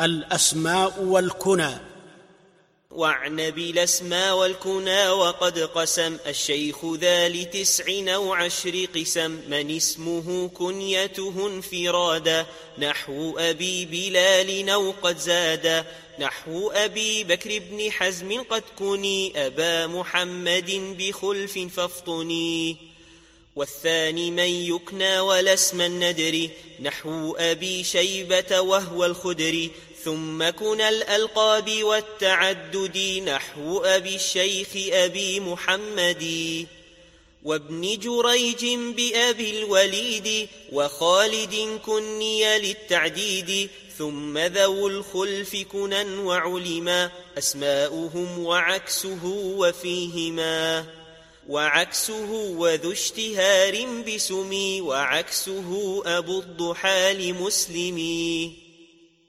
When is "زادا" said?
15.18-15.84